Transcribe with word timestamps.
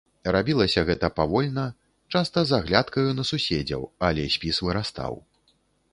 Рабілася 0.35 0.83
гэта 0.87 1.09
павольна, 1.19 1.65
часта 2.15 2.45
з 2.53 2.57
аглядкаю 2.59 3.09
на 3.19 3.27
суседзяў, 3.33 3.81
але 4.11 4.27
спіс 4.37 4.55
вырастаў. 4.69 5.13